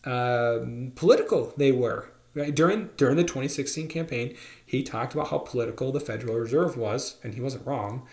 um, 0.06 0.94
political 0.96 1.53
they 1.58 1.72
were. 1.74 2.10
Right? 2.34 2.56
During 2.56 2.89
during 2.96 3.18
the 3.18 3.24
2016 3.24 3.89
campaign, 3.89 4.36
he 4.65 4.82
talked 4.82 5.13
about 5.13 5.27
how 5.27 5.39
political 5.39 5.92
the 5.92 6.00
Federal 6.00 6.36
Reserve 6.36 6.77
was, 6.77 7.18
and 7.22 7.34
he 7.36 7.42
wasn't 7.42 7.68
wrong, 7.68 8.08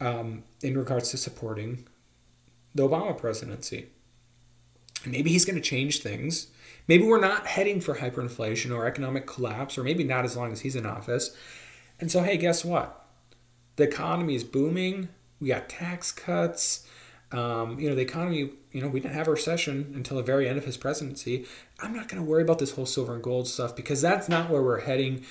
um, 0.00 0.44
in 0.62 0.78
regards 0.78 1.10
to 1.10 1.16
supporting 1.16 1.86
the 2.74 2.88
Obama 2.88 3.16
presidency. 3.18 3.88
Maybe 5.04 5.30
he's 5.30 5.44
going 5.44 5.56
to 5.56 5.60
change 5.60 6.00
things. 6.00 6.46
Maybe 6.88 7.04
we're 7.04 7.20
not 7.20 7.46
heading 7.46 7.80
for 7.80 7.96
hyperinflation 7.96 8.74
or 8.74 8.86
economic 8.86 9.26
collapse, 9.26 9.78
or 9.78 9.84
maybe 9.84 10.04
not 10.04 10.24
as 10.24 10.36
long 10.36 10.52
as 10.52 10.60
he's 10.60 10.76
in 10.76 10.86
office. 10.86 11.36
And 12.00 12.10
so, 12.10 12.22
hey, 12.22 12.36
guess 12.36 12.64
what? 12.64 13.06
The 13.76 13.84
economy 13.84 14.34
is 14.34 14.44
booming. 14.44 15.08
We 15.40 15.48
got 15.48 15.68
tax 15.68 16.12
cuts. 16.12 16.86
Um, 17.30 17.78
you 17.78 17.88
know, 17.88 17.94
the 17.94 18.02
economy, 18.02 18.50
you 18.72 18.82
know, 18.82 18.88
we 18.88 19.00
didn't 19.00 19.14
have 19.14 19.28
a 19.28 19.30
recession 19.30 19.92
until 19.94 20.18
the 20.18 20.22
very 20.22 20.48
end 20.48 20.58
of 20.58 20.64
his 20.64 20.76
presidency. 20.76 21.46
I'm 21.80 21.94
not 21.94 22.08
going 22.08 22.22
to 22.22 22.28
worry 22.28 22.42
about 22.42 22.58
this 22.58 22.72
whole 22.72 22.84
silver 22.84 23.14
and 23.14 23.22
gold 23.22 23.48
stuff 23.48 23.74
because 23.74 24.02
that's 24.02 24.28
not 24.28 24.50
where 24.50 24.62
we're 24.62 24.80
heading. 24.80 25.24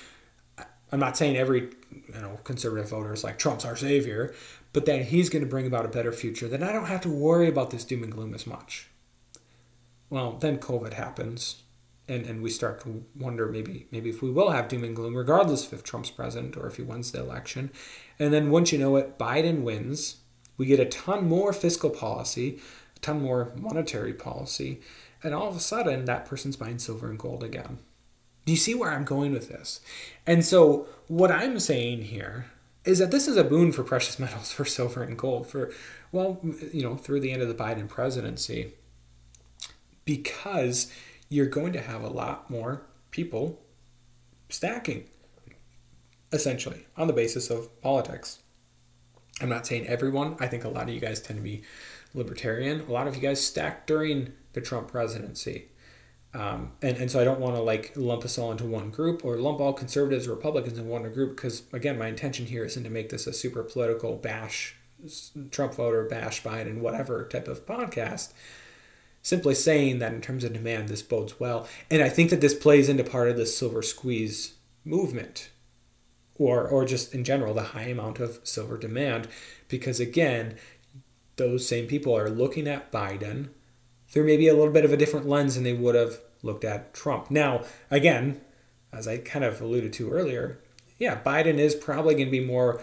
I'm 0.90 0.98
not 1.00 1.16
saying 1.16 1.36
every, 1.36 1.70
you 1.92 2.20
know, 2.20 2.40
conservative 2.44 2.90
voter 2.90 3.12
is 3.12 3.22
like 3.22 3.38
Trump's 3.38 3.64
our 3.64 3.76
savior, 3.76 4.34
but 4.72 4.84
that 4.86 5.06
he's 5.06 5.30
going 5.30 5.44
to 5.44 5.48
bring 5.48 5.66
about 5.66 5.84
a 5.84 5.88
better 5.88 6.12
future. 6.12 6.48
Then 6.48 6.62
I 6.62 6.72
don't 6.72 6.86
have 6.86 7.02
to 7.02 7.08
worry 7.08 7.48
about 7.48 7.70
this 7.70 7.84
doom 7.84 8.02
and 8.02 8.12
gloom 8.12 8.34
as 8.34 8.46
much. 8.46 8.88
Well, 10.12 10.32
then 10.32 10.58
COVID 10.58 10.92
happens, 10.92 11.62
and, 12.06 12.26
and 12.26 12.42
we 12.42 12.50
start 12.50 12.82
to 12.82 13.06
wonder 13.18 13.48
maybe 13.48 13.86
maybe 13.90 14.10
if 14.10 14.20
we 14.20 14.30
will 14.30 14.50
have 14.50 14.68
doom 14.68 14.84
and 14.84 14.94
gloom, 14.94 15.16
regardless 15.16 15.72
if 15.72 15.82
Trump's 15.82 16.10
president 16.10 16.54
or 16.54 16.66
if 16.66 16.76
he 16.76 16.82
wins 16.82 17.12
the 17.12 17.20
election. 17.20 17.70
And 18.18 18.30
then 18.30 18.50
once 18.50 18.72
you 18.72 18.78
know 18.78 18.96
it, 18.96 19.18
Biden 19.18 19.62
wins. 19.62 20.16
We 20.58 20.66
get 20.66 20.80
a 20.80 20.84
ton 20.84 21.26
more 21.26 21.54
fiscal 21.54 21.88
policy, 21.88 22.60
a 22.94 22.98
ton 22.98 23.22
more 23.22 23.54
monetary 23.56 24.12
policy, 24.12 24.82
and 25.22 25.32
all 25.32 25.48
of 25.48 25.56
a 25.56 25.60
sudden 25.60 26.04
that 26.04 26.26
person's 26.26 26.56
buying 26.56 26.78
silver 26.78 27.08
and 27.08 27.18
gold 27.18 27.42
again. 27.42 27.78
Do 28.44 28.52
you 28.52 28.58
see 28.58 28.74
where 28.74 28.90
I'm 28.90 29.04
going 29.04 29.32
with 29.32 29.48
this? 29.48 29.80
And 30.26 30.44
so 30.44 30.88
what 31.06 31.30
I'm 31.30 31.58
saying 31.58 32.02
here 32.02 32.50
is 32.84 32.98
that 32.98 33.12
this 33.12 33.26
is 33.26 33.38
a 33.38 33.44
boon 33.44 33.72
for 33.72 33.82
precious 33.82 34.18
metals, 34.18 34.52
for 34.58 34.66
silver 34.66 35.02
and 35.02 35.16
gold, 35.16 35.46
for, 35.46 35.72
well, 36.10 36.38
you 36.70 36.82
know, 36.82 36.96
through 36.96 37.20
the 37.20 37.32
end 37.32 37.40
of 37.40 37.48
the 37.48 37.54
Biden 37.54 37.88
presidency, 37.88 38.74
because 40.04 40.92
you're 41.28 41.46
going 41.46 41.72
to 41.72 41.80
have 41.80 42.02
a 42.02 42.08
lot 42.08 42.50
more 42.50 42.86
people 43.10 43.62
stacking, 44.48 45.04
essentially, 46.32 46.86
on 46.96 47.06
the 47.06 47.12
basis 47.12 47.50
of 47.50 47.80
politics. 47.80 48.40
I'm 49.40 49.48
not 49.48 49.66
saying 49.66 49.86
everyone, 49.86 50.36
I 50.40 50.46
think 50.46 50.64
a 50.64 50.68
lot 50.68 50.84
of 50.84 50.94
you 50.94 51.00
guys 51.00 51.20
tend 51.20 51.38
to 51.38 51.42
be 51.42 51.62
libertarian. 52.14 52.80
A 52.82 52.92
lot 52.92 53.06
of 53.06 53.16
you 53.16 53.22
guys 53.22 53.44
stacked 53.44 53.86
during 53.86 54.32
the 54.52 54.60
Trump 54.60 54.88
presidency. 54.88 55.68
Um, 56.34 56.72
and, 56.80 56.96
and 56.96 57.10
so 57.10 57.20
I 57.20 57.24
don't 57.24 57.40
want 57.40 57.56
to 57.56 57.62
like 57.62 57.92
lump 57.94 58.24
us 58.24 58.38
all 58.38 58.52
into 58.52 58.64
one 58.64 58.90
group 58.90 59.22
or 59.24 59.36
lump 59.36 59.60
all 59.60 59.74
conservatives 59.74 60.28
Republicans 60.28 60.78
in 60.78 60.88
one 60.88 61.02
group 61.12 61.36
because 61.36 61.64
again 61.74 61.98
my 61.98 62.06
intention 62.06 62.46
here 62.46 62.64
isn't 62.64 62.84
to 62.84 62.88
make 62.88 63.10
this 63.10 63.26
a 63.26 63.34
super 63.34 63.62
political 63.62 64.16
bash 64.16 64.76
Trump 65.50 65.74
voter 65.74 66.04
bash 66.04 66.42
Biden 66.42 66.78
whatever 66.78 67.28
type 67.28 67.48
of 67.48 67.66
podcast. 67.66 68.32
Simply 69.24 69.54
saying 69.54 70.00
that 70.00 70.12
in 70.12 70.20
terms 70.20 70.42
of 70.42 70.52
demand 70.52 70.88
this 70.88 71.02
bodes 71.02 71.38
well, 71.38 71.68
and 71.90 72.02
I 72.02 72.08
think 72.08 72.30
that 72.30 72.40
this 72.40 72.54
plays 72.54 72.88
into 72.88 73.04
part 73.04 73.28
of 73.28 73.36
the 73.36 73.46
silver 73.46 73.80
squeeze 73.80 74.54
movement, 74.84 75.50
or 76.34 76.66
or 76.66 76.84
just 76.84 77.14
in 77.14 77.22
general 77.22 77.54
the 77.54 77.62
high 77.62 77.84
amount 77.84 78.18
of 78.18 78.40
silver 78.42 78.76
demand, 78.76 79.28
because 79.68 80.00
again, 80.00 80.56
those 81.36 81.66
same 81.66 81.86
people 81.86 82.16
are 82.16 82.28
looking 82.28 82.66
at 82.66 82.90
Biden 82.90 83.50
through 84.08 84.26
maybe 84.26 84.48
a 84.48 84.54
little 84.54 84.72
bit 84.72 84.84
of 84.84 84.92
a 84.92 84.96
different 84.96 85.28
lens 85.28 85.54
than 85.54 85.64
they 85.64 85.72
would 85.72 85.94
have 85.94 86.20
looked 86.42 86.64
at 86.64 86.92
Trump. 86.92 87.30
Now, 87.30 87.64
again, 87.90 88.40
as 88.92 89.06
I 89.06 89.18
kind 89.18 89.44
of 89.44 89.60
alluded 89.60 89.92
to 89.94 90.10
earlier, 90.10 90.58
yeah, 90.98 91.20
Biden 91.22 91.58
is 91.58 91.74
probably 91.74 92.14
going 92.14 92.26
to 92.26 92.30
be 92.30 92.44
more 92.44 92.80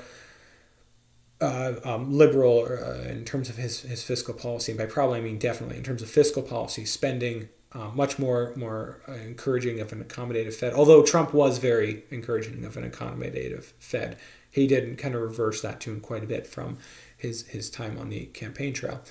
uh, 1.41 1.73
um, 1.83 2.11
liberal 2.11 2.67
uh, 2.69 3.07
in 3.09 3.23
terms 3.25 3.49
of 3.49 3.55
his, 3.57 3.81
his 3.81 4.03
fiscal 4.03 4.33
policy. 4.33 4.71
And 4.71 4.79
by 4.79 4.85
probably, 4.85 5.19
I 5.19 5.21
mean 5.21 5.39
definitely 5.39 5.77
in 5.77 5.83
terms 5.83 6.01
of 6.01 6.09
fiscal 6.09 6.43
policy, 6.43 6.85
spending 6.85 7.49
uh, 7.71 7.89
much 7.93 8.17
more 8.17 8.53
more 8.55 8.99
uh, 9.07 9.13
encouraging 9.13 9.79
of 9.79 9.91
an 9.91 10.03
accommodative 10.03 10.53
Fed. 10.55 10.73
Although 10.73 11.03
Trump 11.03 11.33
was 11.33 11.59
very 11.59 12.03
encouraging 12.09 12.65
of 12.65 12.75
an 12.77 12.89
accommodative 12.89 13.73
Fed, 13.79 14.17
he 14.49 14.65
did 14.65 14.97
kind 14.97 15.13
of 15.13 15.21
reverse 15.21 15.61
that 15.61 15.79
tune 15.79 16.01
quite 16.01 16.23
a 16.23 16.27
bit 16.27 16.47
from 16.47 16.77
his 17.15 17.47
his 17.47 17.69
time 17.69 17.97
on 17.99 18.09
the 18.09 18.25
campaign 18.27 18.73
trail. 18.73 19.01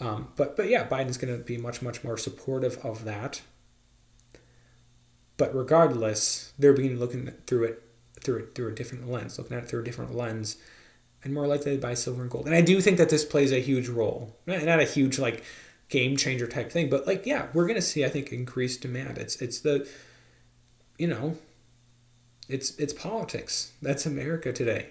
Um, 0.00 0.28
but 0.36 0.56
but 0.56 0.68
yeah, 0.68 0.86
Biden's 0.86 1.16
going 1.16 1.36
to 1.36 1.42
be 1.42 1.56
much 1.56 1.80
much 1.80 2.02
more 2.02 2.18
supportive 2.18 2.78
of 2.84 3.04
that. 3.04 3.42
But 5.36 5.54
regardless, 5.54 6.52
they're 6.58 6.72
beginning 6.72 6.98
looking 6.98 7.32
through 7.46 7.64
it 7.64 7.82
through 8.20 8.38
it 8.38 8.54
through 8.56 8.72
a 8.72 8.74
different 8.74 9.08
lens, 9.08 9.38
looking 9.38 9.56
at 9.56 9.62
it 9.62 9.68
through 9.68 9.82
a 9.82 9.84
different 9.84 10.16
lens, 10.16 10.56
and 11.24 11.34
more 11.34 11.46
likely 11.46 11.74
to 11.74 11.80
buy 11.80 11.94
silver 11.94 12.22
and 12.22 12.30
gold. 12.30 12.46
And 12.46 12.54
I 12.54 12.60
do 12.60 12.80
think 12.80 12.98
that 12.98 13.10
this 13.10 13.24
plays 13.24 13.52
a 13.52 13.60
huge 13.60 13.88
role, 13.88 14.36
not 14.46 14.80
a 14.80 14.84
huge 14.84 15.18
like 15.18 15.42
game 15.88 16.16
changer 16.16 16.46
type 16.46 16.70
thing, 16.70 16.88
but 16.88 17.06
like 17.06 17.26
yeah, 17.26 17.48
we're 17.52 17.66
to 17.74 17.82
see 17.82 18.04
I 18.04 18.08
think 18.08 18.32
increased 18.32 18.82
demand. 18.82 19.18
It's 19.18 19.40
it's 19.42 19.60
the 19.60 19.88
you 20.98 21.06
know, 21.06 21.36
it's 22.48 22.76
it's 22.76 22.92
politics. 22.92 23.72
That's 23.80 24.06
America 24.06 24.52
today. 24.52 24.90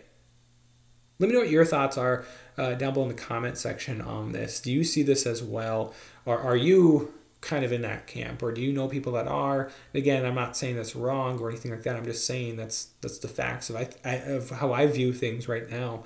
Let 1.20 1.30
me 1.30 1.34
know 1.34 1.42
what 1.42 1.50
your 1.50 1.66
thoughts 1.66 1.98
are 1.98 2.26
uh, 2.58 2.76
down 2.76 2.94
below 2.94 3.10
in 3.10 3.16
the 3.16 3.22
comment 3.22 3.58
section 3.58 4.02
on 4.02 4.34
this. 4.34 4.62
Do 4.62 4.72
you 4.72 4.84
see 4.84 5.02
this 5.02 5.26
as 5.26 5.42
well? 5.42 5.94
Or 6.26 6.38
are 6.38 6.56
you 6.56 7.14
kind 7.48 7.64
of 7.64 7.72
in 7.72 7.82
that 7.82 8.08
camp? 8.08 8.44
Or 8.44 8.52
do 8.52 8.62
you 8.62 8.74
know 8.74 8.88
people 8.88 9.14
that 9.14 9.28
are? 9.28 9.72
Again, 9.94 10.26
I'm 10.26 10.36
not 10.36 10.58
saying 10.58 10.76
that's 10.76 10.96
wrong 10.96 11.40
or 11.40 11.50
anything 11.50 11.72
like 11.72 11.84
that. 11.84 11.96
I'm 11.96 12.06
just 12.06 12.26
saying 12.26 12.58
that's 12.58 12.90
that's 13.02 13.20
the 13.20 13.28
facts 13.28 13.70
of, 13.70 13.78
I, 13.78 13.90
I, 14.04 14.16
of 14.16 14.50
how 14.50 14.74
I 14.74 14.86
view 14.88 15.14
things 15.14 15.48
right 15.48 15.70
now. 15.70 16.04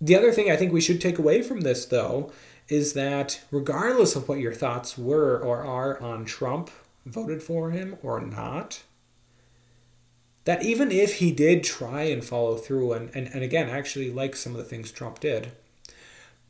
The 0.00 0.14
other 0.14 0.30
thing 0.30 0.50
I 0.50 0.56
think 0.56 0.72
we 0.72 0.80
should 0.80 1.00
take 1.00 1.18
away 1.18 1.42
from 1.42 1.62
this, 1.62 1.86
though, 1.86 2.30
is 2.68 2.92
that 2.92 3.40
regardless 3.50 4.14
of 4.14 4.28
what 4.28 4.38
your 4.38 4.52
thoughts 4.52 4.96
were 4.96 5.38
or 5.38 5.64
are 5.64 6.00
on 6.00 6.24
Trump, 6.24 6.70
voted 7.06 7.42
for 7.42 7.70
him 7.70 7.96
or 8.02 8.20
not, 8.20 8.82
that 10.44 10.62
even 10.62 10.92
if 10.92 11.16
he 11.16 11.32
did 11.32 11.64
try 11.64 12.02
and 12.02 12.24
follow 12.24 12.56
through, 12.56 12.92
and, 12.92 13.10
and, 13.14 13.28
and 13.28 13.42
again, 13.42 13.68
actually 13.68 14.10
like 14.10 14.36
some 14.36 14.52
of 14.52 14.58
the 14.58 14.64
things 14.64 14.92
Trump 14.92 15.18
did, 15.20 15.52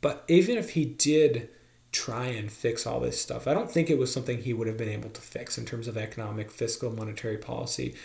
but 0.01 0.23
even 0.27 0.57
if 0.57 0.71
he 0.71 0.85
did 0.85 1.49
try 1.91 2.25
and 2.27 2.51
fix 2.51 2.85
all 2.85 2.99
this 2.99 3.21
stuff, 3.21 3.47
I 3.47 3.53
don't 3.53 3.71
think 3.71 3.89
it 3.89 3.97
was 3.97 4.13
something 4.13 4.41
he 4.41 4.53
would 4.53 4.67
have 4.67 4.77
been 4.77 4.89
able 4.89 5.09
to 5.09 5.21
fix 5.21 5.57
in 5.57 5.65
terms 5.65 5.87
of 5.87 5.97
economic, 5.97 6.51
fiscal, 6.51 6.91
monetary 6.91 7.37
policy. 7.37 7.95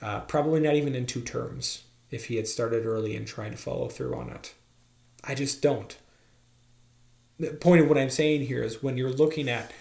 Uh, 0.00 0.20
probably 0.20 0.60
not 0.60 0.74
even 0.74 0.94
in 0.94 1.06
two 1.06 1.20
terms 1.20 1.82
if 2.10 2.26
he 2.26 2.36
had 2.36 2.46
started 2.46 2.86
early 2.86 3.16
and 3.16 3.26
tried 3.26 3.52
to 3.52 3.58
follow 3.58 3.88
through 3.88 4.14
on 4.14 4.30
it. 4.30 4.54
I 5.24 5.34
just 5.34 5.60
don't. 5.60 5.96
The 7.38 7.48
point 7.48 7.82
of 7.82 7.88
what 7.88 7.98
I'm 7.98 8.10
saying 8.10 8.42
here 8.42 8.62
is 8.62 8.82
when 8.82 8.96
you're 8.96 9.10
looking 9.10 9.48
at 9.48 9.72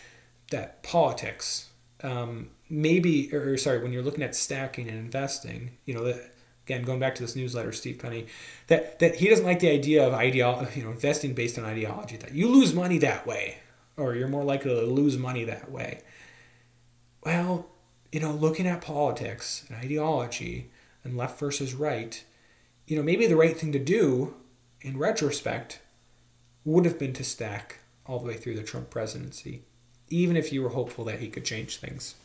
that 0.52 0.84
politics, 0.84 1.70
um, 2.04 2.50
maybe, 2.70 3.34
or 3.34 3.58
sorry, 3.58 3.82
when 3.82 3.94
you're 3.94 4.04
looking 4.04 4.24
at 4.24 4.36
stacking 4.36 4.88
and 4.88 4.98
investing, 4.98 5.78
you 5.86 5.94
know, 5.94 6.04
that 6.04 6.34
again 6.68 6.84
going 6.84 7.00
back 7.00 7.16
to 7.16 7.22
this 7.22 7.36
newsletter 7.36 7.72
steve 7.72 7.98
penny 8.00 8.28
that 8.68 9.00
that 9.00 9.16
he 9.16 9.30
doesn't 9.30 9.46
like 9.46 9.60
the 9.60 9.70
idea 9.70 10.06
of 10.06 10.14
ideology 10.14 10.80
you 10.80 10.86
know 10.86 10.92
investing 10.92 11.34
based 11.34 11.58
on 11.58 11.66
ideology 11.66 12.18
that 12.18 12.34
you 12.34 12.48
lose 12.48 12.74
money 12.74 12.98
that 12.98 13.26
way 13.26 13.58
or 13.96 14.16
you're 14.16 14.28
more 14.28 14.44
likely 14.44 14.70
to 14.70 14.82
lose 14.82 15.18
money 15.18 15.44
that 15.44 15.72
way 15.72 16.02
well, 17.28 17.68
you 18.10 18.22
know, 18.22 18.32
looking 18.32 18.68
at 18.68 18.82
politics 18.82 19.66
and 19.68 19.78
ideology 19.78 20.70
and 21.04 21.18
left 21.18 21.38
versus 21.38 21.74
right, 21.74 22.24
you 22.86 22.96
know, 22.96 23.04
maybe 23.04 23.28
the 23.28 23.36
right 23.36 23.58
thing 23.58 23.74
to 23.74 23.80
do 23.80 24.34
in 24.80 24.98
retrospect 24.98 25.82
would 26.64 26.86
have 26.86 26.98
been 26.98 27.12
to 27.12 27.26
stack 27.26 27.80
all 28.06 28.20
the 28.20 28.26
way 28.26 28.38
through 28.38 28.56
the 28.56 28.64
Trump 28.64 28.90
presidency, 28.90 29.64
even 30.10 30.38
if 30.38 30.54
you 30.54 30.62
were 30.62 30.70
hopeful 30.70 31.04
that 31.04 31.20
he 31.20 31.28
could 31.28 31.44
change 31.44 31.78
things. 31.78 32.16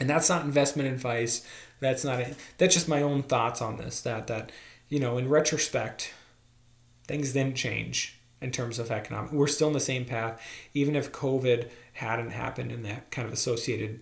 And 0.00 0.08
that's 0.08 0.28
not 0.28 0.44
investment 0.44 0.88
advice. 0.88 1.46
That's 1.80 2.04
not 2.04 2.20
it. 2.20 2.36
That's 2.58 2.74
just 2.74 2.88
my 2.88 3.02
own 3.02 3.22
thoughts 3.22 3.60
on 3.60 3.76
this. 3.76 4.00
That 4.00 4.26
that 4.28 4.52
you 4.88 4.98
know, 4.98 5.18
in 5.18 5.28
retrospect, 5.28 6.12
things 7.06 7.32
didn't 7.32 7.56
change 7.56 8.18
in 8.40 8.50
terms 8.50 8.78
of 8.78 8.90
economic. 8.90 9.32
We're 9.32 9.46
still 9.46 9.68
in 9.68 9.74
the 9.74 9.80
same 9.80 10.04
path, 10.04 10.40
even 10.74 10.96
if 10.96 11.12
COVID 11.12 11.68
hadn't 11.94 12.30
happened 12.30 12.72
in 12.72 12.82
that 12.82 13.10
kind 13.10 13.26
of 13.26 13.32
associated 13.32 14.00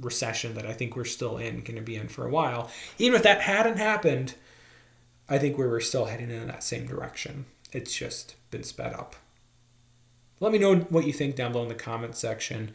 recession 0.00 0.54
that 0.54 0.66
I 0.66 0.72
think 0.72 0.96
we're 0.96 1.04
still 1.04 1.38
in, 1.38 1.60
going 1.60 1.76
to 1.76 1.82
be 1.82 1.96
in 1.96 2.08
for 2.08 2.26
a 2.26 2.30
while. 2.30 2.70
Even 2.98 3.16
if 3.16 3.22
that 3.22 3.42
hadn't 3.42 3.78
happened, 3.78 4.34
I 5.28 5.38
think 5.38 5.58
we 5.58 5.66
were 5.66 5.80
still 5.80 6.06
heading 6.06 6.30
in 6.30 6.46
that 6.46 6.62
same 6.62 6.86
direction. 6.86 7.46
It's 7.72 7.96
just 7.96 8.34
been 8.50 8.62
sped 8.62 8.92
up. 8.92 9.16
Let 10.40 10.52
me 10.52 10.58
know 10.58 10.76
what 10.76 11.06
you 11.06 11.12
think 11.12 11.36
down 11.36 11.52
below 11.52 11.64
in 11.64 11.68
the 11.68 11.74
comments 11.74 12.18
section. 12.18 12.72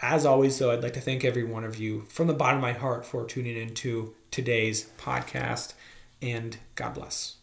As 0.00 0.26
always, 0.26 0.58
though, 0.58 0.70
I'd 0.70 0.82
like 0.82 0.92
to 0.94 1.00
thank 1.00 1.24
every 1.24 1.44
one 1.44 1.64
of 1.64 1.78
you 1.78 2.02
from 2.08 2.26
the 2.26 2.34
bottom 2.34 2.58
of 2.58 2.62
my 2.62 2.72
heart 2.72 3.06
for 3.06 3.24
tuning 3.24 3.56
into 3.56 4.14
today's 4.30 4.90
podcast, 4.98 5.72
and 6.20 6.58
God 6.74 6.94
bless. 6.94 7.35